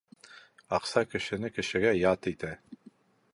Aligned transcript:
Аҡса 0.77 1.03
кешене 1.11 1.51
кешегә 1.59 1.93
ят 1.99 2.31
итә. 2.33 2.51